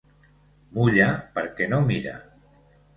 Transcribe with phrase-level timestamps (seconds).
[0.79, 2.19] Mulla perquè no mira.